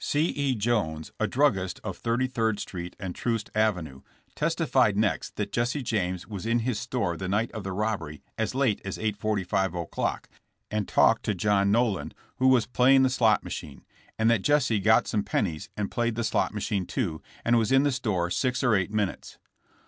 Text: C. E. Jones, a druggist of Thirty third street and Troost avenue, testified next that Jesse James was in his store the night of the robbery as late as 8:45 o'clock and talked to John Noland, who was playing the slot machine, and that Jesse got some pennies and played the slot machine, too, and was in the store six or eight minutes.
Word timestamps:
C. 0.03 0.29
E. 0.29 0.55
Jones, 0.55 1.11
a 1.19 1.27
druggist 1.27 1.79
of 1.83 1.95
Thirty 1.95 2.25
third 2.25 2.59
street 2.59 2.95
and 2.99 3.13
Troost 3.13 3.51
avenue, 3.53 4.01
testified 4.33 4.97
next 4.97 5.35
that 5.35 5.51
Jesse 5.51 5.83
James 5.83 6.25
was 6.27 6.47
in 6.47 6.61
his 6.61 6.79
store 6.79 7.15
the 7.15 7.27
night 7.27 7.51
of 7.51 7.63
the 7.63 7.71
robbery 7.71 8.23
as 8.35 8.55
late 8.55 8.81
as 8.83 8.97
8:45 8.97 9.79
o'clock 9.79 10.27
and 10.71 10.87
talked 10.87 11.21
to 11.25 11.35
John 11.35 11.71
Noland, 11.71 12.15
who 12.37 12.47
was 12.47 12.65
playing 12.65 13.03
the 13.03 13.11
slot 13.11 13.43
machine, 13.43 13.85
and 14.17 14.27
that 14.31 14.41
Jesse 14.41 14.79
got 14.79 15.05
some 15.05 15.21
pennies 15.21 15.69
and 15.77 15.91
played 15.91 16.15
the 16.15 16.23
slot 16.23 16.51
machine, 16.51 16.87
too, 16.87 17.21
and 17.45 17.59
was 17.59 17.71
in 17.71 17.83
the 17.83 17.91
store 17.91 18.31
six 18.31 18.63
or 18.63 18.73
eight 18.73 18.89
minutes. 18.91 19.37